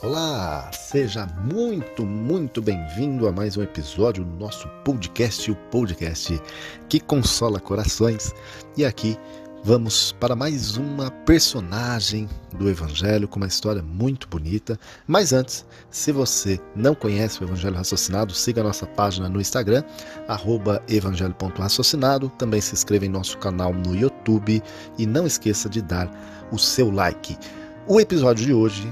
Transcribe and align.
Olá, 0.00 0.70
seja 0.72 1.26
muito, 1.42 2.06
muito 2.06 2.62
bem-vindo 2.62 3.26
a 3.26 3.32
mais 3.32 3.56
um 3.56 3.64
episódio 3.64 4.24
do 4.24 4.36
nosso 4.38 4.68
podcast, 4.84 5.50
o 5.50 5.56
podcast 5.72 6.40
que 6.88 7.00
consola 7.00 7.58
corações. 7.58 8.32
E 8.76 8.84
aqui 8.84 9.18
vamos 9.64 10.12
para 10.12 10.36
mais 10.36 10.76
uma 10.76 11.10
personagem 11.10 12.28
do 12.56 12.70
Evangelho 12.70 13.26
com 13.26 13.38
uma 13.40 13.48
história 13.48 13.82
muito 13.82 14.28
bonita. 14.28 14.78
Mas 15.04 15.32
antes, 15.32 15.66
se 15.90 16.12
você 16.12 16.60
não 16.76 16.94
conhece 16.94 17.42
o 17.42 17.46
Evangelho 17.46 17.74
Raciocinado, 17.74 18.32
siga 18.32 18.60
a 18.60 18.64
nossa 18.64 18.86
página 18.86 19.28
no 19.28 19.40
Instagram, 19.40 19.82
evangelho.raciocinado. 20.88 22.28
Também 22.38 22.60
se 22.60 22.72
inscreva 22.72 23.04
em 23.04 23.08
nosso 23.10 23.36
canal 23.38 23.74
no 23.74 23.96
YouTube 23.96 24.62
e 24.96 25.06
não 25.06 25.26
esqueça 25.26 25.68
de 25.68 25.82
dar 25.82 26.08
o 26.52 26.58
seu 26.58 26.88
like. 26.88 27.36
O 27.88 28.00
episódio 28.00 28.46
de 28.46 28.52
hoje 28.52 28.88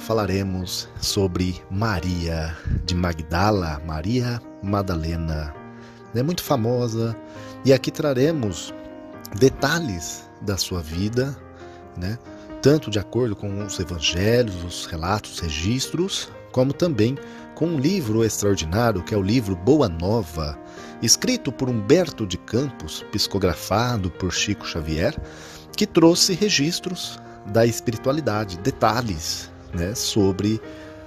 falaremos 0.00 0.88
sobre 1.00 1.60
Maria 1.70 2.56
de 2.84 2.94
Magdala, 2.94 3.80
Maria 3.86 4.40
Madalena. 4.62 5.54
É 6.14 6.22
muito 6.22 6.42
famosa 6.42 7.16
e 7.64 7.72
aqui 7.72 7.90
traremos 7.90 8.74
detalhes 9.38 10.28
da 10.40 10.56
sua 10.56 10.80
vida, 10.80 11.36
né? 11.96 12.18
tanto 12.62 12.90
de 12.90 12.98
acordo 12.98 13.36
com 13.36 13.62
os 13.64 13.78
evangelhos, 13.78 14.64
os 14.64 14.86
relatos, 14.86 15.34
os 15.34 15.40
registros, 15.40 16.28
como 16.50 16.72
também 16.72 17.16
com 17.54 17.66
um 17.66 17.78
livro 17.78 18.24
extraordinário 18.24 19.02
que 19.02 19.14
é 19.14 19.18
o 19.18 19.22
livro 19.22 19.54
Boa 19.54 19.88
Nova, 19.88 20.58
escrito 21.02 21.52
por 21.52 21.68
Humberto 21.68 22.26
de 22.26 22.38
Campos, 22.38 23.04
psicografado 23.12 24.10
por 24.10 24.32
Chico 24.32 24.66
Xavier, 24.66 25.14
que 25.76 25.86
trouxe 25.86 26.32
registros 26.32 27.20
da 27.46 27.64
espiritualidade, 27.64 28.58
detalhes 28.58 29.49
né, 29.74 29.94
sobre 29.94 30.60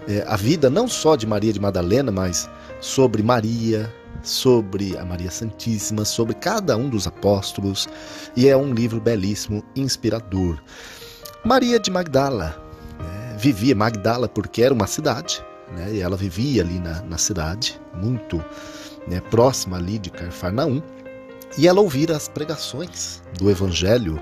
é, 0.07 0.23
a 0.27 0.35
vida 0.35 0.69
não 0.69 0.87
só 0.87 1.15
de 1.15 1.25
Maria 1.25 1.53
de 1.53 1.59
Madalena, 1.59 2.11
mas 2.11 2.49
sobre 2.81 3.23
Maria, 3.23 3.91
sobre 4.21 4.97
a 4.97 5.05
Maria 5.05 5.31
Santíssima, 5.31 6.05
sobre 6.05 6.33
cada 6.35 6.75
um 6.77 6.89
dos 6.89 7.07
apóstolos, 7.07 7.87
e 8.35 8.47
é 8.47 8.55
um 8.55 8.73
livro 8.73 8.99
belíssimo, 8.99 9.63
inspirador. 9.75 10.57
Maria 11.43 11.79
de 11.79 11.91
Magdala 11.91 12.61
né, 12.99 13.37
vivia 13.37 13.75
Magdala 13.75 14.27
porque 14.27 14.61
era 14.61 14.73
uma 14.73 14.87
cidade, 14.87 15.43
né, 15.75 15.93
e 15.93 15.99
ela 16.01 16.15
vivia 16.15 16.61
ali 16.61 16.79
na, 16.79 17.01
na 17.01 17.17
cidade, 17.17 17.79
muito 17.93 18.43
né, 19.07 19.21
próxima 19.29 19.77
ali 19.77 19.99
de 19.99 20.09
Carfarnaum, 20.09 20.81
e 21.57 21.67
ela 21.67 21.81
ouvira 21.81 22.15
as 22.15 22.27
pregações 22.27 23.21
do 23.37 23.49
Evangelho 23.49 24.21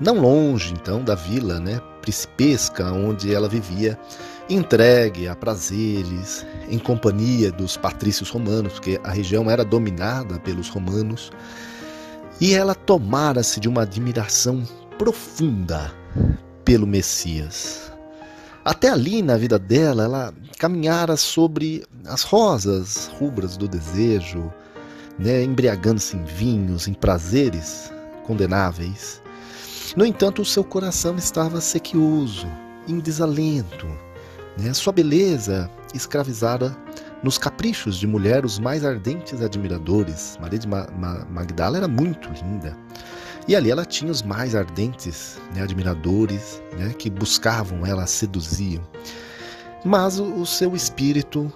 não 0.00 0.18
longe 0.18 0.72
então 0.72 1.04
da 1.04 1.14
vila, 1.14 1.60
né, 1.60 1.80
principesca 2.00 2.90
onde 2.90 3.34
ela 3.34 3.48
vivia, 3.48 3.98
entregue 4.48 5.28
a 5.28 5.36
prazeres, 5.36 6.46
em 6.68 6.78
companhia 6.78 7.52
dos 7.52 7.76
patrícios 7.76 8.30
romanos, 8.30 8.72
porque 8.74 8.98
a 9.04 9.10
região 9.10 9.50
era 9.50 9.64
dominada 9.64 10.38
pelos 10.40 10.68
romanos, 10.68 11.30
e 12.40 12.54
ela 12.54 12.74
tomara-se 12.74 13.60
de 13.60 13.68
uma 13.68 13.82
admiração 13.82 14.66
profunda 14.98 15.92
pelo 16.64 16.86
Messias. 16.86 17.92
Até 18.64 18.88
ali 18.88 19.22
na 19.22 19.36
vida 19.36 19.58
dela, 19.58 20.04
ela 20.04 20.34
caminhara 20.58 21.16
sobre 21.16 21.84
as 22.06 22.22
rosas 22.22 23.10
rubras 23.18 23.56
do 23.56 23.68
desejo, 23.68 24.52
né, 25.18 25.42
embriagando-se 25.42 26.16
em 26.16 26.24
vinhos, 26.24 26.88
em 26.88 26.94
prazeres 26.94 27.92
condenáveis. 28.26 29.19
No 29.96 30.06
entanto, 30.06 30.42
o 30.42 30.44
seu 30.44 30.62
coração 30.62 31.16
estava 31.16 31.60
sequioso, 31.60 32.46
em 32.86 33.00
desalento. 33.00 33.86
Né? 34.56 34.72
Sua 34.72 34.92
beleza 34.92 35.68
escravizara 35.92 36.76
nos 37.24 37.36
caprichos 37.36 37.96
de 37.96 38.06
mulher 38.06 38.44
os 38.44 38.58
mais 38.58 38.84
ardentes 38.84 39.42
admiradores. 39.42 40.38
Maria 40.40 40.60
de 40.60 40.68
Magdala 40.68 41.78
era 41.78 41.88
muito 41.88 42.30
linda. 42.30 42.76
E 43.48 43.56
ali 43.56 43.70
ela 43.70 43.84
tinha 43.84 44.12
os 44.12 44.22
mais 44.22 44.54
ardentes 44.54 45.40
né, 45.54 45.62
admiradores 45.62 46.62
né, 46.78 46.94
que 46.96 47.10
buscavam 47.10 47.84
ela, 47.84 48.06
seduziam. 48.06 48.86
Mas 49.84 50.20
o, 50.20 50.24
o 50.34 50.46
seu 50.46 50.76
espírito 50.76 51.52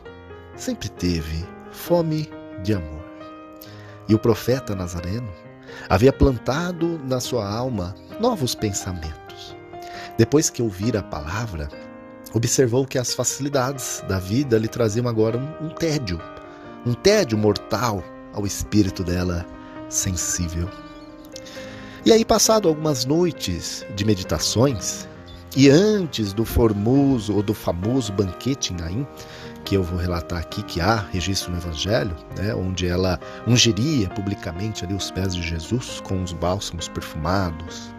sempre 0.56 0.88
teve 0.88 1.46
fome 1.70 2.28
de 2.64 2.74
amor. 2.74 3.04
E 4.08 4.14
o 4.14 4.18
profeta 4.18 4.74
Nazareno 4.74 5.43
havia 5.88 6.12
plantado 6.12 7.00
na 7.04 7.20
sua 7.20 7.48
alma 7.48 7.94
novos 8.20 8.54
pensamentos. 8.54 9.56
Depois 10.16 10.48
que 10.48 10.62
ouvira 10.62 11.00
a 11.00 11.02
palavra, 11.02 11.68
observou 12.32 12.86
que 12.86 12.98
as 12.98 13.14
facilidades 13.14 14.02
da 14.08 14.18
vida 14.18 14.58
lhe 14.58 14.68
traziam 14.68 15.08
agora 15.08 15.38
um, 15.38 15.66
um 15.66 15.70
tédio, 15.70 16.20
um 16.86 16.94
tédio 16.94 17.36
mortal 17.36 18.02
ao 18.32 18.46
espírito 18.46 19.02
dela 19.02 19.46
sensível. 19.88 20.68
E 22.04 22.12
aí, 22.12 22.24
passado 22.24 22.68
algumas 22.68 23.04
noites 23.04 23.84
de 23.96 24.04
meditações, 24.04 25.08
e 25.56 25.70
antes 25.70 26.32
do 26.32 26.44
formoso 26.44 27.34
ou 27.34 27.42
do 27.42 27.54
famoso 27.54 28.12
banquete 28.12 28.72
em 28.72 28.76
Naim, 28.76 29.06
que 29.64 29.74
eu 29.74 29.82
vou 29.82 29.98
relatar 29.98 30.38
aqui, 30.38 30.62
que 30.62 30.80
há 30.80 30.96
registro 30.96 31.50
no 31.50 31.58
Evangelho, 31.58 32.14
né, 32.36 32.54
onde 32.54 32.86
ela 32.86 33.18
ungiria 33.46 34.08
publicamente 34.10 34.84
ali 34.84 34.94
os 34.94 35.10
pés 35.10 35.34
de 35.34 35.42
Jesus 35.42 36.00
com 36.02 36.22
os 36.22 36.32
bálsamos 36.32 36.86
perfumados. 36.88 37.90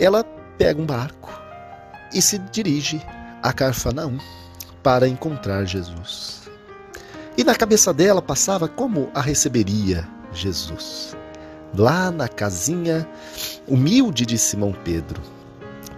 Ela 0.00 0.24
pega 0.56 0.80
um 0.80 0.86
barco 0.86 1.30
e 2.12 2.22
se 2.22 2.38
dirige 2.38 3.00
a 3.42 3.52
Carfanaum 3.52 4.18
para 4.82 5.06
encontrar 5.06 5.64
Jesus. 5.66 6.48
E 7.36 7.44
na 7.44 7.54
cabeça 7.54 7.92
dela 7.92 8.22
passava 8.22 8.66
como 8.66 9.10
a 9.14 9.20
receberia 9.20 10.08
Jesus. 10.32 11.14
Lá 11.76 12.10
na 12.10 12.28
casinha 12.28 13.06
humilde 13.68 14.24
de 14.24 14.38
Simão 14.38 14.74
Pedro, 14.84 15.20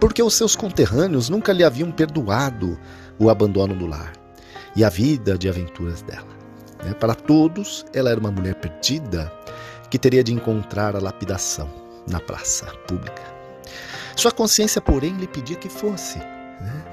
porque 0.00 0.22
os 0.22 0.34
seus 0.34 0.56
conterrâneos 0.56 1.28
nunca 1.28 1.52
lhe 1.52 1.62
haviam 1.62 1.92
perdoado 1.92 2.78
o 3.18 3.30
abandono 3.30 3.74
do 3.74 3.86
lar 3.86 4.12
e 4.78 4.84
a 4.84 4.88
vida 4.88 5.36
de 5.36 5.48
aventuras 5.48 6.02
dela. 6.02 6.28
Né? 6.84 6.94
Para 6.94 7.12
todos, 7.12 7.84
ela 7.92 8.10
era 8.10 8.20
uma 8.20 8.30
mulher 8.30 8.54
perdida 8.54 9.30
que 9.90 9.98
teria 9.98 10.22
de 10.22 10.32
encontrar 10.32 10.94
a 10.94 11.00
lapidação 11.00 11.68
na 12.06 12.20
praça 12.20 12.66
pública. 12.86 13.20
Sua 14.14 14.30
consciência, 14.30 14.80
porém, 14.80 15.16
lhe 15.16 15.26
pedia 15.26 15.56
que 15.56 15.68
fosse, 15.68 16.18
né? 16.18 16.84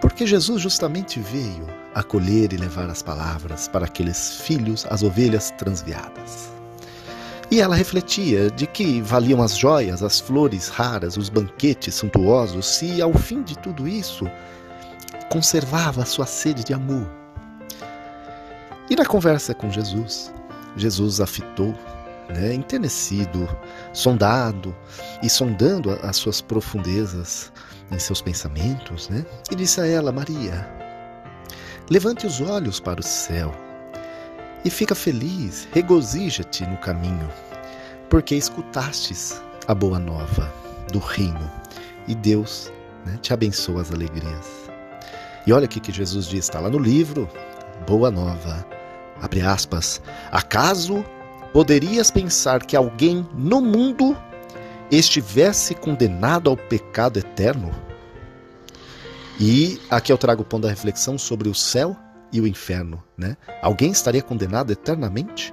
porque 0.00 0.26
Jesus 0.26 0.60
justamente 0.60 1.20
veio 1.20 1.68
acolher 1.94 2.52
e 2.52 2.56
levar 2.56 2.90
as 2.90 3.00
palavras 3.00 3.68
para 3.68 3.84
aqueles 3.84 4.40
filhos, 4.40 4.84
as 4.90 5.04
ovelhas 5.04 5.52
transviadas. 5.52 6.50
E 7.48 7.60
ela 7.60 7.76
refletia 7.76 8.50
de 8.50 8.66
que 8.66 9.00
valiam 9.00 9.40
as 9.40 9.56
joias, 9.56 10.02
as 10.02 10.18
flores 10.18 10.66
raras, 10.66 11.16
os 11.16 11.28
banquetes 11.28 11.94
suntuosos, 11.94 12.66
se 12.66 13.00
ao 13.00 13.12
fim 13.12 13.44
de 13.44 13.56
tudo 13.56 13.86
isso 13.86 14.28
conservava 15.34 16.02
a 16.02 16.06
sua 16.06 16.26
sede 16.26 16.62
de 16.62 16.72
amor. 16.72 17.10
E 18.88 18.94
na 18.94 19.04
conversa 19.04 19.52
com 19.52 19.68
Jesus, 19.68 20.32
Jesus 20.76 21.20
a 21.20 21.26
fitou, 21.26 21.74
né, 22.28 22.54
enternecido, 22.54 23.48
sondado 23.92 24.72
e 25.24 25.28
sondando 25.28 25.90
as 26.04 26.16
suas 26.18 26.40
profundezas 26.40 27.52
em 27.90 27.98
seus 27.98 28.22
pensamentos, 28.22 29.08
né, 29.08 29.26
e 29.50 29.56
disse 29.56 29.80
a 29.80 29.86
ela: 29.86 30.12
Maria, 30.12 30.68
levante 31.90 32.28
os 32.28 32.40
olhos 32.40 32.78
para 32.78 33.00
o 33.00 33.02
céu 33.02 33.52
e 34.64 34.70
fica 34.70 34.94
feliz, 34.94 35.66
regozija-te 35.72 36.64
no 36.64 36.76
caminho, 36.76 37.28
porque 38.08 38.36
escutastes 38.36 39.42
a 39.66 39.74
boa 39.74 39.98
nova 39.98 40.54
do 40.92 41.00
reino 41.00 41.50
e 42.06 42.14
Deus 42.14 42.70
né, 43.04 43.18
te 43.20 43.34
abençoa 43.34 43.82
as 43.82 43.90
alegrias. 43.90 44.63
E 45.46 45.52
olha 45.52 45.66
o 45.66 45.68
que 45.68 45.92
Jesus 45.92 46.26
diz, 46.26 46.44
está 46.44 46.58
lá 46.58 46.70
no 46.70 46.78
livro, 46.78 47.28
Boa 47.86 48.10
Nova, 48.10 48.66
abre 49.20 49.42
aspas, 49.42 50.00
acaso 50.30 51.04
poderias 51.52 52.10
pensar 52.10 52.64
que 52.64 52.74
alguém 52.74 53.28
no 53.34 53.60
mundo 53.60 54.16
estivesse 54.90 55.74
condenado 55.74 56.48
ao 56.48 56.56
pecado 56.56 57.18
eterno? 57.18 57.70
E 59.38 59.80
aqui 59.90 60.12
eu 60.12 60.18
trago 60.18 60.42
o 60.42 60.44
ponto 60.44 60.62
da 60.62 60.70
reflexão 60.70 61.18
sobre 61.18 61.48
o 61.48 61.54
céu 61.54 61.96
e 62.32 62.40
o 62.40 62.46
inferno, 62.46 63.02
né? 63.16 63.36
Alguém 63.62 63.90
estaria 63.90 64.22
condenado 64.22 64.72
eternamente? 64.72 65.52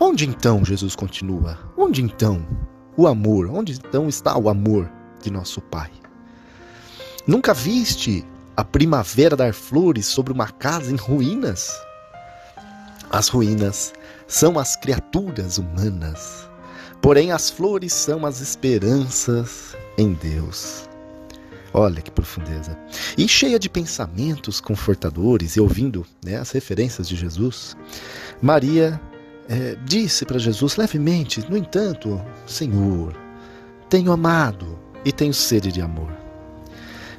Onde 0.00 0.26
então, 0.26 0.64
Jesus 0.64 0.94
continua? 0.94 1.58
Onde 1.76 2.02
então 2.02 2.46
o 2.96 3.06
amor? 3.06 3.50
Onde 3.50 3.72
então 3.72 4.08
está 4.08 4.36
o 4.38 4.48
amor 4.48 4.90
de 5.22 5.30
nosso 5.30 5.60
Pai? 5.60 5.90
Nunca 7.26 7.54
viste 7.54 8.26
a 8.62 8.64
primavera 8.64 9.34
dar 9.34 9.52
flores 9.52 10.06
sobre 10.06 10.32
uma 10.32 10.46
casa 10.46 10.92
em 10.92 10.94
ruínas? 10.94 11.68
As 13.10 13.26
ruínas 13.26 13.92
são 14.28 14.56
as 14.56 14.76
criaturas 14.76 15.58
humanas, 15.58 16.48
porém 17.00 17.32
as 17.32 17.50
flores 17.50 17.92
são 17.92 18.24
as 18.24 18.40
esperanças 18.40 19.76
em 19.98 20.12
Deus. 20.12 20.88
Olha 21.74 22.00
que 22.00 22.10
profundeza. 22.12 22.78
E 23.18 23.26
cheia 23.26 23.58
de 23.58 23.68
pensamentos 23.68 24.60
confortadores 24.60 25.56
e 25.56 25.60
ouvindo 25.60 26.06
né, 26.24 26.36
as 26.36 26.52
referências 26.52 27.08
de 27.08 27.16
Jesus, 27.16 27.76
Maria 28.40 29.00
é, 29.48 29.76
disse 29.84 30.24
para 30.24 30.38
Jesus 30.38 30.76
levemente: 30.76 31.44
No 31.50 31.56
entanto, 31.56 32.22
Senhor, 32.46 33.12
tenho 33.88 34.12
amado 34.12 34.78
e 35.04 35.10
tenho 35.10 35.34
sede 35.34 35.72
de 35.72 35.82
amor. 35.82 36.12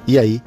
E 0.06 0.18
aí, 0.18 0.42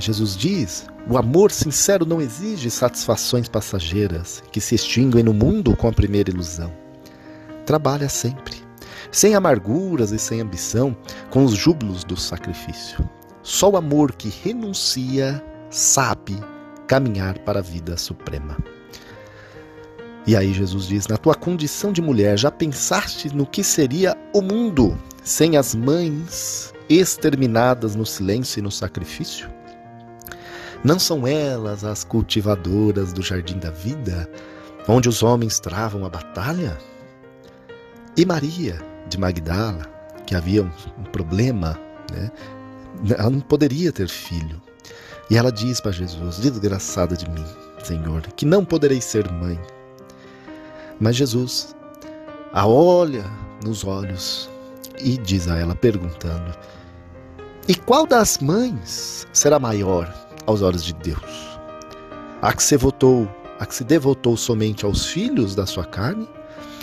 Jesus 0.00 0.36
diz: 0.36 0.86
O 1.08 1.16
amor 1.16 1.52
sincero 1.52 2.06
não 2.06 2.20
exige 2.20 2.70
satisfações 2.70 3.48
passageiras 3.48 4.42
que 4.50 4.60
se 4.60 4.74
extinguem 4.74 5.22
no 5.22 5.34
mundo 5.34 5.76
com 5.76 5.88
a 5.88 5.92
primeira 5.92 6.30
ilusão. 6.30 6.72
Trabalha 7.66 8.08
sempre, 8.08 8.56
sem 9.12 9.34
amarguras 9.34 10.10
e 10.10 10.18
sem 10.18 10.40
ambição, 10.40 10.96
com 11.30 11.44
os 11.44 11.52
júbilos 11.52 12.02
do 12.02 12.16
sacrifício. 12.16 13.08
Só 13.42 13.70
o 13.70 13.76
amor 13.76 14.12
que 14.12 14.28
renuncia 14.28 15.42
sabe 15.70 16.38
caminhar 16.86 17.38
para 17.40 17.60
a 17.60 17.62
vida 17.62 17.96
suprema. 17.96 18.56
E 20.26 20.36
aí 20.36 20.52
Jesus 20.52 20.86
diz: 20.86 21.06
Na 21.06 21.16
tua 21.16 21.34
condição 21.34 21.92
de 21.92 22.02
mulher, 22.02 22.38
já 22.38 22.50
pensaste 22.50 23.34
no 23.34 23.46
que 23.46 23.62
seria 23.62 24.16
o 24.34 24.40
mundo 24.40 24.98
sem 25.22 25.56
as 25.56 25.74
mães 25.74 26.72
exterminadas 26.88 27.94
no 27.94 28.04
silêncio 28.04 28.58
e 28.58 28.62
no 28.62 28.70
sacrifício? 28.70 29.59
Não 30.82 30.98
são 30.98 31.26
elas 31.26 31.84
as 31.84 32.04
cultivadoras 32.04 33.12
do 33.12 33.22
jardim 33.22 33.58
da 33.58 33.70
vida, 33.70 34.26
onde 34.88 35.10
os 35.10 35.22
homens 35.22 35.60
travam 35.60 36.06
a 36.06 36.08
batalha? 36.08 36.78
E 38.16 38.24
Maria 38.24 38.78
de 39.08 39.18
Magdala, 39.18 39.82
que 40.26 40.34
havia 40.34 40.62
um, 40.62 40.70
um 40.98 41.04
problema, 41.04 41.78
né? 42.10 42.30
ela 43.16 43.28
não 43.28 43.40
poderia 43.40 43.92
ter 43.92 44.08
filho. 44.08 44.60
E 45.28 45.36
ela 45.36 45.52
diz 45.52 45.80
para 45.80 45.92
Jesus: 45.92 46.38
Desgraçada 46.38 47.14
de 47.14 47.28
mim, 47.28 47.44
Senhor, 47.84 48.22
que 48.34 48.46
não 48.46 48.64
poderei 48.64 49.02
ser 49.02 49.30
mãe. 49.30 49.60
Mas 50.98 51.16
Jesus 51.16 51.76
a 52.52 52.66
olha 52.66 53.24
nos 53.64 53.84
olhos 53.84 54.48
e 54.98 55.18
diz 55.18 55.46
a 55.46 55.58
ela, 55.58 55.74
perguntando: 55.74 56.56
E 57.68 57.74
qual 57.74 58.06
das 58.06 58.38
mães 58.38 59.26
será 59.32 59.58
maior 59.58 60.12
aos 60.50 60.62
olhos 60.62 60.84
de 60.84 60.92
Deus? 60.94 61.58
A 62.42 62.52
que 62.52 62.62
se 62.62 62.76
votou, 62.76 63.28
a 63.58 63.66
que 63.66 63.74
se 63.74 63.84
devotou 63.84 64.36
somente 64.36 64.84
aos 64.84 65.06
filhos 65.06 65.54
da 65.54 65.66
sua 65.66 65.84
carne, 65.84 66.28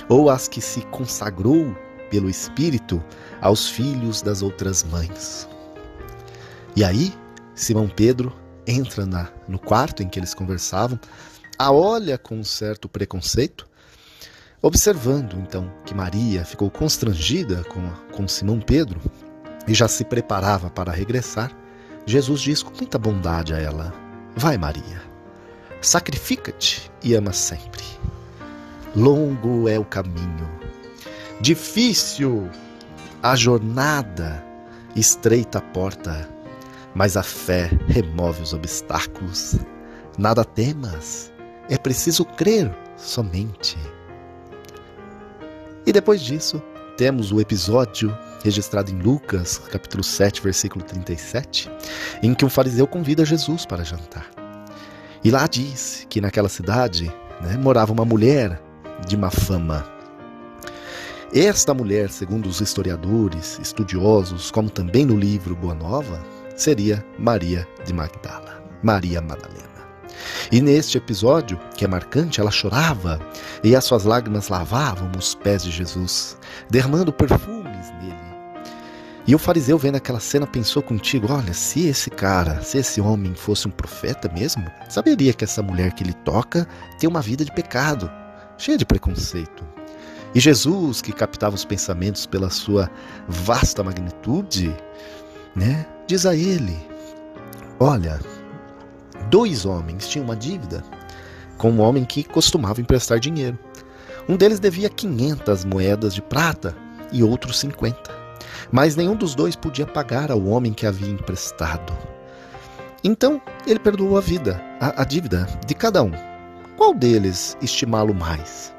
ou 0.10 0.30
as 0.30 0.48
que 0.48 0.62
se 0.62 0.82
consagrou 0.88 1.76
pelo 2.10 2.30
Espírito 2.30 3.04
aos 3.42 3.70
filhos 3.70 4.22
das 4.22 4.42
outras 4.42 4.84
mães? 4.84 5.48
E 6.76 6.84
aí, 6.84 7.14
Simão 7.56 7.90
Pedro 7.90 8.34
entra 8.66 9.06
na, 9.06 9.30
no 9.48 9.58
quarto 9.58 10.04
em 10.04 10.08
que 10.08 10.20
eles 10.20 10.34
conversavam, 10.34 11.00
a 11.58 11.72
olha 11.72 12.18
com 12.18 12.36
um 12.38 12.44
certo 12.44 12.88
preconceito, 12.88 13.68
observando 14.62 15.38
então 15.40 15.72
que 15.86 15.96
Maria 15.96 16.46
ficou 16.46 16.70
constrangida 16.70 17.64
com, 17.64 17.90
com 18.16 18.28
Simão 18.28 18.60
Pedro 18.60 19.02
e 19.68 19.74
já 19.74 19.88
se 19.88 20.06
preparava 20.06 20.70
para 20.70 20.92
regressar, 20.92 21.52
Jesus 22.08 22.42
diz 22.42 22.64
com 22.64 22.76
muita 22.76 22.98
bondade 22.98 23.54
a 23.54 23.60
ela: 23.60 23.94
Vai, 24.36 24.58
Maria, 24.58 25.04
sacrifica-te 25.80 26.92
e 27.04 27.14
ama 27.14 27.32
sempre. 27.32 27.84
Longo 28.96 29.70
é 29.70 29.78
o 29.78 29.86
caminho, 29.86 30.50
difícil 31.40 32.50
a 33.22 33.36
jornada, 33.36 34.44
estreita 34.96 35.60
a 35.60 35.62
porta 35.62 36.38
mas 36.98 37.16
a 37.16 37.22
fé 37.22 37.70
remove 37.88 38.42
os 38.42 38.54
obstáculos. 38.54 39.56
Nada 40.18 40.44
temas, 40.44 41.32
é 41.70 41.78
preciso 41.78 42.26
crer 42.26 42.76
somente. 42.98 43.78
E 45.86 45.94
depois 45.94 46.22
disso, 46.22 46.60
temos 46.98 47.32
o 47.32 47.40
episódio 47.40 48.18
registrado 48.48 48.90
em 48.90 48.98
Lucas, 48.98 49.58
capítulo 49.70 50.02
7, 50.02 50.42
versículo 50.42 50.84
37, 50.86 51.70
em 52.24 52.34
que 52.34 52.46
um 52.46 52.50
fariseu 52.50 52.88
convida 52.88 53.26
Jesus 53.26 53.66
para 53.66 53.84
jantar. 53.84 54.26
E 55.22 55.30
lá 55.30 55.46
diz 55.48 56.08
que 56.10 56.22
naquela 56.22 56.48
cidade 56.48 57.12
né, 57.42 57.58
morava 57.58 57.92
uma 57.92 58.06
mulher 58.06 58.62
de 59.06 59.18
má 59.18 59.30
fama. 59.30 59.86
Esta 61.34 61.74
mulher, 61.74 62.10
segundo 62.10 62.48
os 62.48 62.62
historiadores, 62.62 63.60
estudiosos, 63.62 64.50
como 64.50 64.70
também 64.70 65.06
no 65.06 65.18
livro 65.18 65.54
Boa 65.54 65.76
Nova, 65.76 66.18
seria 66.56 67.06
Maria 67.20 67.68
de 67.86 67.92
Magdala, 67.92 68.64
Maria 68.82 69.22
Madalena. 69.22 69.68
E 70.50 70.62
neste 70.62 70.98
episódio, 70.98 71.60
que 71.76 71.84
é 71.84 71.88
marcante, 71.88 72.40
ela 72.40 72.50
chorava 72.50 73.20
e 73.62 73.76
as 73.76 73.84
suas 73.84 74.06
lágrimas 74.06 74.48
lavavam 74.48 75.12
os 75.18 75.36
pés 75.36 75.64
de 75.64 75.72
Jesus, 75.72 76.38
derramando 76.70 77.12
perfumes 77.12 77.57
nele. 77.57 77.57
E 79.28 79.36
o 79.36 79.38
fariseu, 79.38 79.78
vendo 79.78 79.98
aquela 79.98 80.22
cena, 80.22 80.48
pensou 80.48 80.82
contigo: 80.82 81.32
olha, 81.32 81.54
se 81.54 81.86
esse 81.86 82.10
cara, 82.10 82.62
se 82.62 82.78
esse 82.78 83.02
homem 83.02 83.36
fosse 83.36 83.68
um 83.68 83.72
profeta 83.72 84.32
mesmo, 84.34 84.66
saberia 84.88 85.34
que 85.34 85.44
essa 85.44 85.62
mulher 85.62 85.92
que 85.92 86.02
ele 86.02 86.14
toca 86.14 86.66
tem 86.98 87.10
uma 87.10 87.22
vida 87.22 87.44
de 87.44 87.52
pecado, 87.52 88.10
cheia 88.58 88.78
de 88.78 88.86
preconceito. 88.86 89.66
E 90.34 90.40
Jesus, 90.40 91.02
que 91.02 91.12
captava 91.12 91.56
os 91.56 91.66
pensamentos 91.66 92.26
pela 92.26 92.50
sua 92.50 92.90
vasta 93.28 93.84
magnitude, 93.84 94.74
né? 95.54 95.86
Diz 96.08 96.26
a 96.26 96.34
ele: 96.34 96.78
Olha, 97.82 98.22
dois 99.30 99.66
homens 99.66 100.08
tinham 100.08 100.24
uma 100.24 100.38
dívida 100.38 100.86
com 101.58 101.70
um 101.72 101.82
homem 101.82 102.06
que 102.06 102.24
costumava 102.24 102.80
emprestar 102.80 103.20
dinheiro. 103.20 103.60
Um 104.30 104.38
deles 104.38 104.60
devia 104.60 104.90
500 104.90 105.66
moedas 105.66 106.14
de 106.14 106.22
prata 106.22 106.74
e 107.12 107.24
outro 107.24 107.52
50. 107.54 108.17
Mas 108.72 108.96
nenhum 108.96 109.16
dos 109.16 109.36
dois 109.36 109.56
podia 109.56 109.86
pagar 109.86 110.32
ao 110.32 110.44
homem 110.46 110.74
que 110.74 110.86
havia 110.86 111.10
emprestado. 111.10 111.94
Então 113.04 113.42
ele 113.66 113.80
perdoou 113.80 114.18
a 114.18 114.22
vida, 114.22 114.62
a, 114.80 115.02
a 115.02 115.06
dívida 115.06 115.48
de 115.66 115.74
cada 115.74 116.04
um. 116.04 116.12
Qual 116.76 116.94
deles 116.94 117.58
estimá-lo 117.62 118.14
mais? 118.14 118.74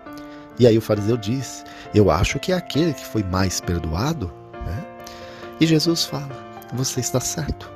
E 0.58 0.66
aí 0.66 0.76
o 0.76 0.82
fariseu 0.82 1.16
disse: 1.16 1.64
Eu 1.94 2.10
acho 2.10 2.38
que 2.38 2.52
é 2.52 2.56
aquele 2.56 2.92
que 2.92 3.04
foi 3.04 3.22
mais 3.22 3.60
perdoado. 3.60 4.32
Né? 4.64 4.84
E 5.60 5.66
Jesus 5.66 6.04
fala: 6.04 6.48
você 6.72 7.00
está 7.00 7.20
certo. 7.20 7.70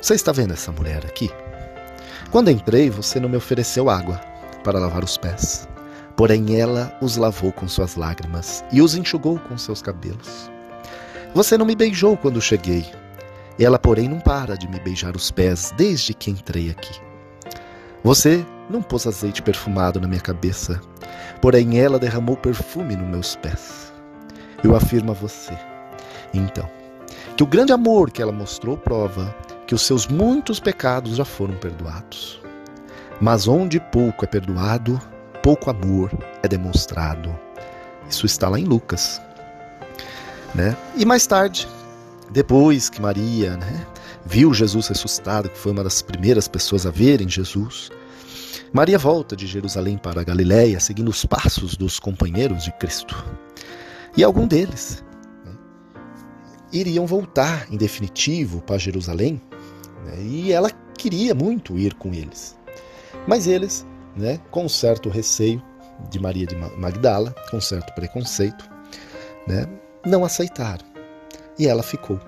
Você 0.00 0.14
está 0.14 0.32
vendo 0.32 0.52
essa 0.52 0.72
mulher 0.72 1.04
aqui? 1.04 1.30
Quando 2.30 2.50
entrei, 2.50 2.88
você 2.88 3.20
não 3.20 3.28
me 3.28 3.36
ofereceu 3.36 3.90
água 3.90 4.20
para 4.64 4.78
lavar 4.78 5.04
os 5.04 5.16
pés. 5.16 5.68
Porém, 6.16 6.58
ela 6.58 6.96
os 7.00 7.16
lavou 7.16 7.52
com 7.52 7.68
suas 7.68 7.96
lágrimas 7.96 8.64
e 8.72 8.80
os 8.80 8.94
enxugou 8.94 9.38
com 9.38 9.56
seus 9.58 9.82
cabelos. 9.82 10.50
Você 11.38 11.56
não 11.56 11.64
me 11.64 11.76
beijou 11.76 12.16
quando 12.16 12.42
cheguei. 12.42 12.84
Ela, 13.60 13.78
porém, 13.78 14.08
não 14.08 14.18
para 14.18 14.56
de 14.56 14.66
me 14.66 14.80
beijar 14.80 15.14
os 15.14 15.30
pés 15.30 15.72
desde 15.76 16.12
que 16.12 16.32
entrei 16.32 16.68
aqui. 16.68 17.00
Você 18.02 18.44
não 18.68 18.82
pôs 18.82 19.06
azeite 19.06 19.40
perfumado 19.40 20.00
na 20.00 20.08
minha 20.08 20.20
cabeça, 20.20 20.80
porém 21.40 21.78
ela 21.78 21.96
derramou 21.96 22.36
perfume 22.36 22.96
nos 22.96 23.06
meus 23.06 23.36
pés. 23.36 23.92
Eu 24.64 24.74
afirmo 24.74 25.12
a 25.12 25.14
você. 25.14 25.56
Então, 26.34 26.68
que 27.36 27.44
o 27.44 27.46
grande 27.46 27.72
amor 27.72 28.10
que 28.10 28.20
ela 28.20 28.32
mostrou 28.32 28.76
prova 28.76 29.32
que 29.64 29.76
os 29.76 29.82
seus 29.82 30.08
muitos 30.08 30.58
pecados 30.58 31.14
já 31.14 31.24
foram 31.24 31.54
perdoados. 31.54 32.42
Mas 33.20 33.46
onde 33.46 33.78
pouco 33.78 34.24
é 34.24 34.26
perdoado, 34.26 35.00
pouco 35.40 35.70
amor 35.70 36.10
é 36.42 36.48
demonstrado. 36.48 37.32
Isso 38.10 38.26
está 38.26 38.48
lá 38.48 38.58
em 38.58 38.64
Lucas. 38.64 39.22
Né? 40.54 40.76
E 40.96 41.04
mais 41.04 41.26
tarde, 41.26 41.68
depois 42.30 42.88
que 42.88 43.00
Maria 43.00 43.56
né, 43.56 43.86
viu 44.24 44.52
Jesus 44.52 44.88
ressuscitado, 44.88 45.48
que 45.48 45.58
foi 45.58 45.72
uma 45.72 45.84
das 45.84 46.02
primeiras 46.02 46.48
pessoas 46.48 46.86
a 46.86 46.90
verem 46.90 47.28
Jesus, 47.28 47.90
Maria 48.72 48.98
volta 48.98 49.34
de 49.34 49.46
Jerusalém 49.46 49.96
para 49.96 50.20
a 50.20 50.24
Galiléia, 50.24 50.78
seguindo 50.80 51.08
os 51.08 51.24
passos 51.24 51.76
dos 51.76 51.98
companheiros 51.98 52.64
de 52.64 52.72
Cristo. 52.72 53.24
E 54.16 54.22
algum 54.22 54.46
deles 54.46 55.02
iriam 56.72 57.06
voltar 57.06 57.66
em 57.72 57.76
definitivo 57.76 58.60
para 58.60 58.76
Jerusalém 58.76 59.40
né, 60.04 60.20
e 60.20 60.52
ela 60.52 60.70
queria 60.98 61.34
muito 61.34 61.78
ir 61.78 61.94
com 61.94 62.12
eles. 62.12 62.58
Mas 63.26 63.46
eles, 63.46 63.86
né, 64.16 64.38
com 64.50 64.68
certo 64.68 65.08
receio 65.08 65.62
de 66.10 66.20
Maria 66.20 66.46
de 66.46 66.54
Magdala, 66.54 67.34
com 67.50 67.60
certo 67.60 67.94
preconceito, 67.94 68.68
né, 69.46 69.66
não 70.04 70.24
aceitaram. 70.24 70.84
E 71.58 71.66
ela 71.66 71.82
ficou. 71.82 72.20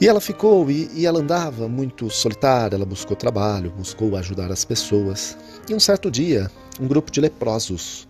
E 0.00 0.06
ela 0.06 0.20
ficou 0.20 0.70
e, 0.70 0.90
e, 0.94 1.06
ela 1.06 1.20
andava 1.20 1.68
muito 1.68 2.10
solitária, 2.10 2.76
ela 2.76 2.84
buscou 2.84 3.16
trabalho, 3.16 3.70
buscou 3.70 4.14
ajudar 4.16 4.52
as 4.52 4.64
pessoas. 4.64 5.38
E 5.68 5.74
um 5.74 5.80
certo 5.80 6.10
dia, 6.10 6.50
um 6.78 6.86
grupo 6.86 7.10
de 7.10 7.20
leprosos 7.20 8.06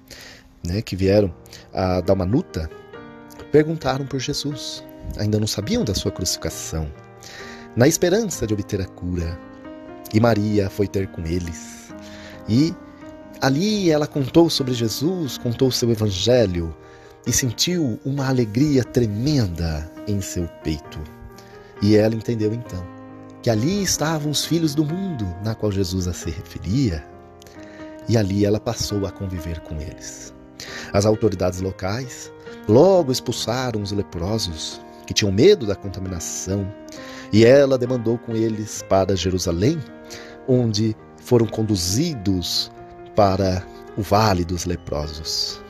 né, 0.66 0.82
que 0.82 0.96
vieram 0.96 1.32
a 1.72 2.00
Dalmanuta 2.00 2.68
perguntaram 3.52 4.04
por 4.04 4.18
Jesus 4.18 4.82
ainda 5.16 5.38
não 5.38 5.46
sabiam 5.46 5.84
da 5.84 5.94
sua 5.94 6.10
crucificação. 6.10 6.90
na 7.76 7.86
esperança 7.86 8.46
de 8.46 8.54
obter 8.54 8.80
a 8.80 8.86
cura. 8.86 9.38
E 10.14 10.18
Maria 10.18 10.70
foi 10.70 10.88
ter 10.88 11.08
com 11.08 11.20
eles. 11.26 11.92
E 12.48 12.74
ali 13.40 13.90
ela 13.90 14.06
contou 14.06 14.48
sobre 14.48 14.72
Jesus, 14.72 15.36
contou 15.36 15.68
o 15.68 15.72
seu 15.72 15.90
evangelho 15.90 16.74
e 17.26 17.32
sentiu 17.32 17.98
uma 18.04 18.28
alegria 18.28 18.84
tremenda 18.84 19.90
em 20.06 20.20
seu 20.20 20.46
peito. 20.62 21.00
E 21.82 21.96
ela 21.96 22.14
entendeu 22.14 22.54
então 22.54 22.84
que 23.42 23.50
ali 23.50 23.82
estavam 23.82 24.30
os 24.30 24.44
filhos 24.44 24.74
do 24.74 24.84
mundo, 24.84 25.26
na 25.44 25.54
qual 25.54 25.70
Jesus 25.70 26.08
a 26.08 26.12
se 26.12 26.30
referia, 26.30 27.04
e 28.08 28.16
ali 28.16 28.44
ela 28.44 28.58
passou 28.58 29.06
a 29.06 29.10
conviver 29.10 29.60
com 29.60 29.80
eles. 29.80 30.34
As 30.92 31.06
autoridades 31.06 31.60
locais 31.60 32.32
logo 32.68 33.12
expulsaram 33.12 33.82
os 33.82 33.92
leprosos 33.92 34.80
que 35.06 35.14
tinham 35.14 35.32
medo 35.32 35.66
da 35.66 35.76
contaminação, 35.76 36.66
e 37.32 37.44
ela 37.44 37.78
demandou 37.78 38.18
com 38.18 38.32
eles 38.32 38.82
para 38.88 39.16
Jerusalém, 39.16 39.78
onde 40.48 40.96
foram 41.16 41.46
conduzidos 41.46 42.70
para 43.14 43.64
o 43.96 44.02
Vale 44.02 44.44
dos 44.44 44.64
Leprosos. 44.64 45.60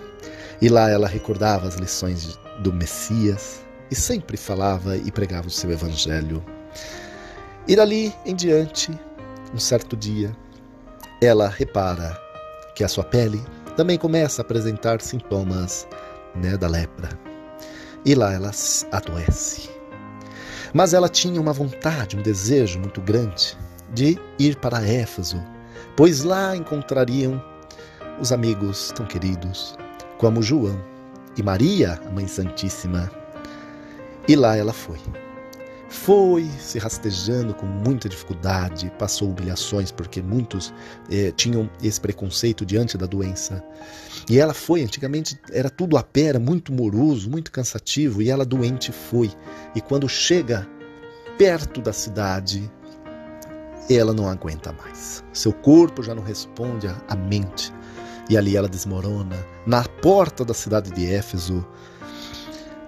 E 0.60 0.68
lá 0.68 0.90
ela 0.90 1.06
recordava 1.06 1.68
as 1.68 1.74
lições 1.74 2.38
do 2.60 2.72
Messias 2.72 3.64
e 3.90 3.94
sempre 3.94 4.36
falava 4.36 4.96
e 4.96 5.10
pregava 5.12 5.46
o 5.46 5.50
seu 5.50 5.70
evangelho. 5.70 6.44
E 7.68 7.76
dali 7.76 8.14
em 8.24 8.34
diante, 8.34 8.90
um 9.54 9.58
certo 9.58 9.96
dia, 9.96 10.34
ela 11.20 11.48
repara 11.48 12.18
que 12.74 12.84
a 12.84 12.88
sua 12.88 13.04
pele 13.04 13.42
também 13.76 13.98
começa 13.98 14.40
a 14.40 14.44
apresentar 14.44 15.00
sintomas 15.00 15.86
né, 16.34 16.56
da 16.56 16.68
lepra. 16.68 17.08
E 18.04 18.14
lá 18.14 18.32
ela 18.32 18.50
adoece. 18.92 19.68
Mas 20.72 20.94
ela 20.94 21.08
tinha 21.08 21.40
uma 21.40 21.52
vontade, 21.52 22.16
um 22.16 22.22
desejo 22.22 22.78
muito 22.78 23.00
grande 23.00 23.56
de 23.92 24.18
ir 24.38 24.56
para 24.56 24.86
Éfeso, 24.86 25.42
pois 25.96 26.22
lá 26.22 26.56
encontrariam 26.56 27.42
os 28.20 28.32
amigos 28.32 28.92
tão 28.94 29.06
queridos, 29.06 29.76
como 30.18 30.42
João 30.42 30.80
e 31.36 31.42
Maria, 31.42 32.00
a 32.06 32.10
Mãe 32.10 32.26
Santíssima. 32.26 33.10
E 34.28 34.34
lá 34.34 34.56
ela 34.56 34.72
foi. 34.72 34.98
Foi 35.88 36.44
se 36.58 36.78
rastejando 36.78 37.54
com 37.54 37.64
muita 37.64 38.08
dificuldade, 38.08 38.92
passou 38.98 39.30
humilhações 39.30 39.92
porque 39.92 40.20
muitos 40.20 40.74
eh, 41.10 41.32
tinham 41.36 41.70
esse 41.82 42.00
preconceito 42.00 42.66
diante 42.66 42.98
da 42.98 43.06
doença. 43.06 43.62
E 44.28 44.38
ela 44.38 44.52
foi, 44.52 44.82
antigamente 44.82 45.38
era 45.52 45.70
tudo 45.70 45.96
a 45.96 46.02
pé, 46.02 46.22
era 46.22 46.40
muito 46.40 46.72
moroso, 46.72 47.30
muito 47.30 47.52
cansativo, 47.52 48.20
e 48.20 48.28
ela 48.28 48.44
doente 48.44 48.90
foi. 48.90 49.30
E 49.76 49.80
quando 49.80 50.08
chega 50.08 50.66
perto 51.38 51.80
da 51.80 51.92
cidade, 51.92 52.68
ela 53.88 54.12
não 54.12 54.28
aguenta 54.28 54.72
mais. 54.72 55.22
Seu 55.32 55.52
corpo 55.52 56.02
já 56.02 56.14
não 56.14 56.22
responde 56.22 56.88
à 57.08 57.14
mente. 57.14 57.72
E 58.28 58.36
ali 58.36 58.56
ela 58.56 58.68
desmorona, 58.68 59.36
na 59.66 59.84
porta 59.84 60.44
da 60.44 60.54
cidade 60.54 60.90
de 60.90 61.06
Éfeso. 61.06 61.64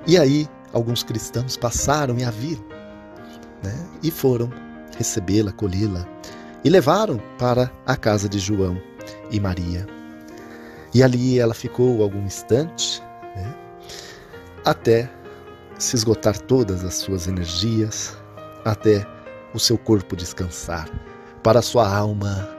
E 0.06 0.18
aí, 0.18 0.48
alguns 0.72 1.02
cristãos 1.02 1.56
passaram 1.56 2.18
e 2.18 2.24
a 2.24 2.30
viram, 2.30 2.64
né? 3.62 3.86
e 4.02 4.10
foram 4.10 4.50
recebê-la, 4.96 5.50
acolhê-la, 5.50 6.06
e 6.64 6.68
levaram 6.68 7.20
para 7.38 7.70
a 7.86 7.96
casa 7.96 8.28
de 8.28 8.38
João 8.38 8.80
e 9.30 9.38
Maria. 9.38 9.86
E 10.94 11.02
ali 11.02 11.38
ela 11.38 11.54
ficou 11.54 12.02
algum 12.02 12.24
instante, 12.24 13.02
né? 13.36 13.54
até 14.64 15.10
se 15.78 15.94
esgotar 15.94 16.36
todas 16.40 16.84
as 16.84 16.94
suas 16.94 17.28
energias, 17.28 18.16
até 18.64 19.06
o 19.54 19.58
seu 19.60 19.78
corpo 19.78 20.16
descansar, 20.16 20.88
para 21.42 21.60
a 21.60 21.62
sua 21.62 21.88
alma 21.88 22.57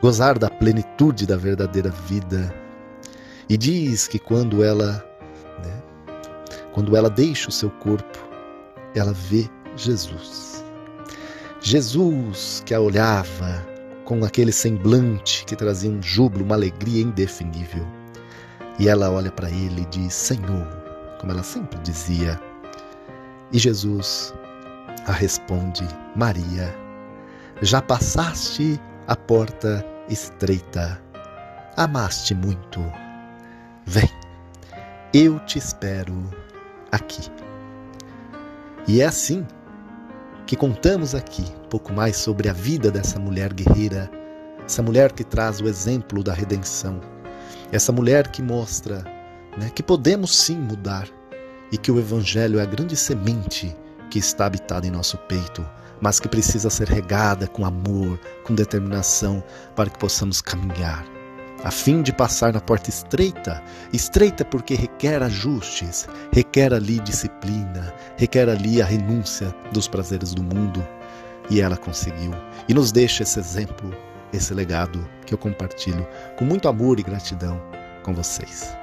gozar 0.00 0.38
da 0.38 0.48
plenitude 0.48 1.26
da 1.26 1.36
verdadeira 1.36 1.90
vida. 1.90 2.54
E 3.48 3.56
diz 3.56 4.06
que 4.06 4.18
quando 4.18 4.62
ela, 4.62 5.04
né, 5.64 5.82
quando 6.72 6.96
ela 6.96 7.08
deixa 7.08 7.48
o 7.48 7.52
seu 7.52 7.70
corpo, 7.70 8.18
ela 8.94 9.12
vê 9.12 9.48
Jesus. 9.76 10.64
Jesus 11.60 12.62
que 12.64 12.74
a 12.74 12.80
olhava 12.80 13.66
com 14.04 14.24
aquele 14.24 14.52
semblante 14.52 15.44
que 15.44 15.56
trazia 15.56 15.90
um 15.90 16.02
júbilo, 16.02 16.44
uma 16.44 16.54
alegria 16.54 17.02
indefinível. 17.02 17.86
E 18.78 18.88
ela 18.88 19.10
olha 19.10 19.30
para 19.30 19.50
ele 19.50 19.82
e 19.82 19.86
diz: 19.86 20.14
Senhor, 20.14 20.66
como 21.20 21.32
ela 21.32 21.42
sempre 21.42 21.78
dizia. 21.80 22.40
E 23.52 23.58
Jesus 23.58 24.32
a 25.06 25.12
responde: 25.12 25.86
Maria, 26.14 26.74
já 27.62 27.82
passaste 27.82 28.80
a 29.08 29.16
porta 29.16 29.82
estreita, 30.10 31.00
amaste 31.78 32.34
muito. 32.34 32.78
Vem, 33.86 34.10
eu 35.14 35.40
te 35.46 35.58
espero 35.58 36.14
aqui. 36.92 37.22
E 38.86 39.00
é 39.00 39.06
assim 39.06 39.46
que 40.46 40.54
contamos 40.54 41.14
aqui 41.14 41.42
um 41.64 41.68
pouco 41.70 41.90
mais 41.90 42.18
sobre 42.18 42.50
a 42.50 42.52
vida 42.52 42.90
dessa 42.90 43.18
mulher 43.18 43.54
guerreira, 43.54 44.10
essa 44.62 44.82
mulher 44.82 45.12
que 45.12 45.24
traz 45.24 45.58
o 45.58 45.66
exemplo 45.66 46.22
da 46.22 46.34
redenção, 46.34 47.00
essa 47.72 47.90
mulher 47.90 48.28
que 48.28 48.42
mostra 48.42 49.02
né, 49.56 49.70
que 49.74 49.82
podemos 49.82 50.36
sim 50.36 50.58
mudar 50.58 51.08
e 51.72 51.78
que 51.78 51.90
o 51.90 51.98
Evangelho 51.98 52.58
é 52.58 52.62
a 52.62 52.66
grande 52.66 52.94
semente 52.94 53.74
que 54.10 54.18
está 54.18 54.44
habitada 54.44 54.86
em 54.86 54.90
nosso 54.90 55.16
peito, 55.16 55.66
mas 56.00 56.20
que 56.20 56.28
precisa 56.28 56.70
ser 56.70 56.88
regada 56.88 57.46
com 57.46 57.64
amor, 57.64 58.18
com 58.44 58.54
determinação, 58.54 59.42
para 59.74 59.90
que 59.90 59.98
possamos 59.98 60.40
caminhar, 60.40 61.04
a 61.64 61.72
fim 61.72 62.02
de 62.02 62.12
passar 62.12 62.52
na 62.52 62.60
porta 62.60 62.88
estreita 62.88 63.62
estreita 63.92 64.44
porque 64.44 64.74
requer 64.74 65.22
ajustes, 65.22 66.08
requer 66.32 66.72
ali 66.72 67.00
disciplina, 67.00 67.92
requer 68.16 68.48
ali 68.48 68.80
a 68.80 68.84
renúncia 68.84 69.52
dos 69.72 69.88
prazeres 69.88 70.32
do 70.32 70.42
mundo. 70.42 70.86
E 71.50 71.60
ela 71.60 71.76
conseguiu. 71.76 72.30
E 72.68 72.74
nos 72.74 72.92
deixa 72.92 73.22
esse 73.22 73.40
exemplo, 73.40 73.90
esse 74.32 74.52
legado 74.54 75.08
que 75.26 75.34
eu 75.34 75.38
compartilho 75.38 76.06
com 76.36 76.44
muito 76.44 76.68
amor 76.68 77.00
e 77.00 77.02
gratidão 77.02 77.60
com 78.04 78.14
vocês. 78.14 78.76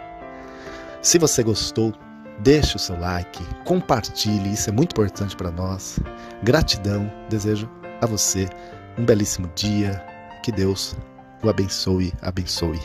Se 1.02 1.18
você 1.20 1.44
gostou, 1.44 1.94
Deixe 2.40 2.76
o 2.76 2.80
seu 2.80 3.00
like, 3.00 3.42
compartilhe, 3.64 4.52
isso 4.54 4.70
é 4.70 4.74
muito 4.74 4.92
importante 4.92 5.34
para 5.36 5.50
nós. 5.52 6.00
Gratidão, 6.44 7.12
desejo 7.30 7.70
a 8.02 8.06
você 8.06 8.50
um 8.98 9.06
belíssimo 9.06 9.50
dia, 9.56 10.04
que 10.44 10.52
Deus 10.52 10.98
o 11.44 11.50
abençoe, 11.50 12.14
abençoe. 12.22 12.80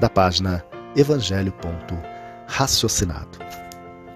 Da 0.00 0.08
página 0.08 0.64
evangelho.raciocinado. 0.96 3.38